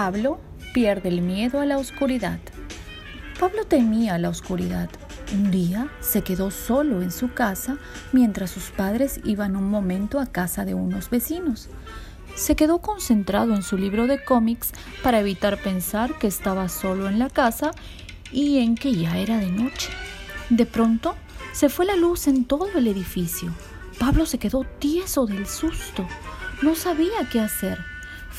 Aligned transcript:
Pablo 0.00 0.38
pierde 0.74 1.08
el 1.08 1.22
miedo 1.22 1.60
a 1.60 1.66
la 1.66 1.76
oscuridad. 1.76 2.38
Pablo 3.40 3.64
temía 3.64 4.16
la 4.16 4.28
oscuridad. 4.28 4.88
Un 5.32 5.50
día 5.50 5.88
se 5.98 6.22
quedó 6.22 6.52
solo 6.52 7.02
en 7.02 7.10
su 7.10 7.32
casa 7.34 7.78
mientras 8.12 8.52
sus 8.52 8.70
padres 8.70 9.20
iban 9.24 9.56
un 9.56 9.68
momento 9.68 10.20
a 10.20 10.26
casa 10.26 10.64
de 10.64 10.74
unos 10.74 11.10
vecinos. 11.10 11.68
Se 12.36 12.54
quedó 12.54 12.78
concentrado 12.78 13.56
en 13.56 13.64
su 13.64 13.76
libro 13.76 14.06
de 14.06 14.22
cómics 14.22 14.70
para 15.02 15.18
evitar 15.18 15.60
pensar 15.60 16.16
que 16.16 16.28
estaba 16.28 16.68
solo 16.68 17.08
en 17.08 17.18
la 17.18 17.28
casa 17.28 17.72
y 18.30 18.60
en 18.60 18.76
que 18.76 18.94
ya 18.94 19.18
era 19.18 19.38
de 19.38 19.50
noche. 19.50 19.90
De 20.48 20.64
pronto 20.64 21.16
se 21.50 21.68
fue 21.68 21.86
la 21.86 21.96
luz 21.96 22.28
en 22.28 22.44
todo 22.44 22.68
el 22.72 22.86
edificio. 22.86 23.52
Pablo 23.98 24.26
se 24.26 24.38
quedó 24.38 24.62
tieso 24.78 25.26
del 25.26 25.48
susto. 25.48 26.06
No 26.62 26.76
sabía 26.76 27.28
qué 27.32 27.40
hacer. 27.40 27.78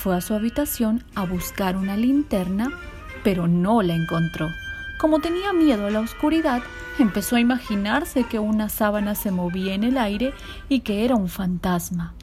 Fue 0.02 0.16
a 0.16 0.22
su 0.22 0.34
habitación 0.34 1.04
a 1.14 1.26
buscar 1.26 1.76
una 1.76 1.98
linterna, 1.98 2.72
pero 3.22 3.50
no 3.50 3.82
la 3.82 3.96
encontró. 3.96 4.50
Como 4.98 5.20
tenía 5.20 5.52
miedo 5.52 5.88
a 5.88 5.92
la 5.92 6.00
oscuridad, 6.00 6.62
empezó 7.00 7.36
a 7.36 7.42
imaginarse 7.42 8.24
que 8.24 8.40
una 8.40 8.70
sábana 8.70 9.14
se 9.14 9.32
movía 9.32 9.74
en 9.74 9.84
el 9.84 9.98
aire 9.98 10.34
y 10.70 10.80
que 10.80 11.04
era 11.04 11.18
un 11.18 11.28
fantasma. 11.28 12.14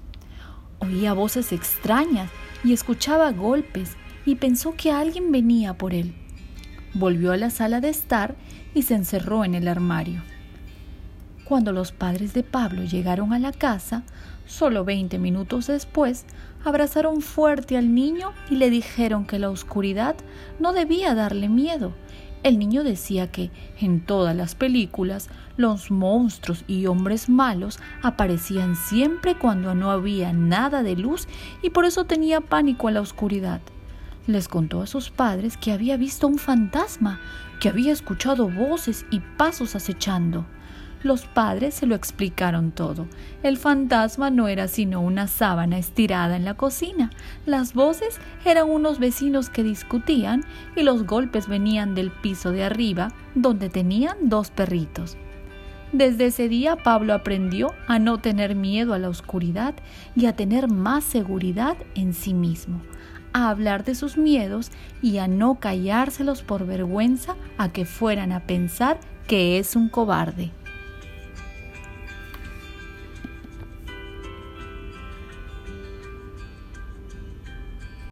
Oía 0.78 1.12
voces 1.12 1.52
extrañas 1.52 2.30
y 2.64 2.72
escuchaba 2.72 3.30
golpes 3.32 3.98
y 4.24 4.36
pensó 4.36 4.74
que 4.74 4.90
alguien 4.90 5.30
venía 5.30 5.76
por 5.76 5.92
él. 5.92 6.14
Volvió 6.94 7.32
a 7.32 7.36
la 7.36 7.50
sala 7.50 7.82
de 7.82 7.90
estar 7.90 8.36
y 8.72 8.84
se 8.84 8.94
encerró 8.94 9.44
en 9.44 9.54
el 9.54 9.68
armario. 9.68 10.22
Cuando 11.48 11.70
los 11.70 11.92
padres 11.92 12.34
de 12.34 12.42
Pablo 12.42 12.82
llegaron 12.82 13.32
a 13.32 13.38
la 13.38 13.52
casa, 13.52 14.02
solo 14.46 14.84
veinte 14.84 15.16
minutos 15.16 15.68
después, 15.68 16.26
abrazaron 16.64 17.20
fuerte 17.20 17.76
al 17.76 17.94
niño 17.94 18.32
y 18.50 18.56
le 18.56 18.68
dijeron 18.68 19.26
que 19.26 19.38
la 19.38 19.50
oscuridad 19.50 20.16
no 20.58 20.72
debía 20.72 21.14
darle 21.14 21.48
miedo. 21.48 21.92
El 22.42 22.58
niño 22.58 22.82
decía 22.82 23.30
que 23.30 23.52
en 23.80 24.04
todas 24.04 24.34
las 24.34 24.56
películas 24.56 25.28
los 25.56 25.92
monstruos 25.92 26.64
y 26.66 26.86
hombres 26.86 27.28
malos 27.28 27.78
aparecían 28.02 28.74
siempre 28.74 29.38
cuando 29.38 29.72
no 29.76 29.92
había 29.92 30.32
nada 30.32 30.82
de 30.82 30.96
luz 30.96 31.28
y 31.62 31.70
por 31.70 31.84
eso 31.84 32.06
tenía 32.06 32.40
pánico 32.40 32.88
a 32.88 32.90
la 32.90 33.00
oscuridad. 33.00 33.60
Les 34.26 34.48
contó 34.48 34.82
a 34.82 34.88
sus 34.88 35.10
padres 35.10 35.56
que 35.56 35.70
había 35.70 35.96
visto 35.96 36.26
un 36.26 36.38
fantasma, 36.38 37.20
que 37.60 37.68
había 37.68 37.92
escuchado 37.92 38.48
voces 38.48 39.06
y 39.12 39.20
pasos 39.20 39.76
acechando. 39.76 40.44
Los 41.06 41.24
padres 41.24 41.74
se 41.74 41.86
lo 41.86 41.94
explicaron 41.94 42.72
todo. 42.72 43.06
El 43.44 43.58
fantasma 43.58 44.28
no 44.28 44.48
era 44.48 44.66
sino 44.66 45.00
una 45.00 45.28
sábana 45.28 45.78
estirada 45.78 46.34
en 46.34 46.44
la 46.44 46.54
cocina. 46.54 47.12
Las 47.46 47.74
voces 47.74 48.18
eran 48.44 48.68
unos 48.68 48.98
vecinos 48.98 49.48
que 49.48 49.62
discutían 49.62 50.42
y 50.74 50.82
los 50.82 51.06
golpes 51.06 51.46
venían 51.46 51.94
del 51.94 52.10
piso 52.10 52.50
de 52.50 52.64
arriba, 52.64 53.12
donde 53.36 53.68
tenían 53.68 54.16
dos 54.22 54.50
perritos. 54.50 55.16
Desde 55.92 56.26
ese 56.26 56.48
día 56.48 56.74
Pablo 56.74 57.14
aprendió 57.14 57.72
a 57.86 58.00
no 58.00 58.18
tener 58.18 58.56
miedo 58.56 58.92
a 58.92 58.98
la 58.98 59.08
oscuridad 59.08 59.76
y 60.16 60.26
a 60.26 60.34
tener 60.34 60.66
más 60.66 61.04
seguridad 61.04 61.76
en 61.94 62.14
sí 62.14 62.34
mismo, 62.34 62.82
a 63.32 63.50
hablar 63.50 63.84
de 63.84 63.94
sus 63.94 64.18
miedos 64.18 64.72
y 65.02 65.18
a 65.18 65.28
no 65.28 65.60
callárselos 65.60 66.42
por 66.42 66.66
vergüenza 66.66 67.36
a 67.58 67.68
que 67.68 67.84
fueran 67.84 68.32
a 68.32 68.40
pensar 68.40 68.98
que 69.28 69.60
es 69.60 69.76
un 69.76 69.88
cobarde. 69.88 70.50